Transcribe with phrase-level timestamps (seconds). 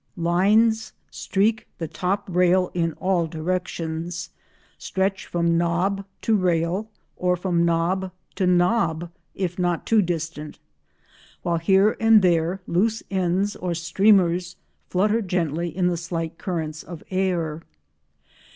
[0.17, 4.31] Lines streak the top rail in all directions,
[4.79, 10.57] stretch from knob to rail, or from knob to knob if not too distant,
[11.43, 14.55] while here and there loose ends or streamers
[14.89, 17.61] flutter gently in the slight currents of air.